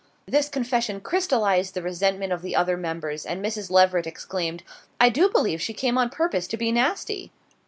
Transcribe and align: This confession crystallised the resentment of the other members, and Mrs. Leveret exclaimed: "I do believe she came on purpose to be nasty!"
This 0.25 0.49
confession 0.49 0.99
crystallised 0.99 1.75
the 1.75 1.83
resentment 1.83 2.33
of 2.33 2.41
the 2.41 2.55
other 2.55 2.75
members, 2.75 3.23
and 3.23 3.39
Mrs. 3.45 3.69
Leveret 3.69 4.07
exclaimed: 4.07 4.63
"I 4.99 5.09
do 5.09 5.29
believe 5.29 5.61
she 5.61 5.75
came 5.75 5.95
on 5.95 6.09
purpose 6.09 6.47
to 6.47 6.57
be 6.57 6.71
nasty!" 6.71 7.31